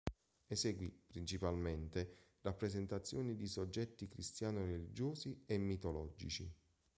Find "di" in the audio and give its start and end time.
3.35-3.45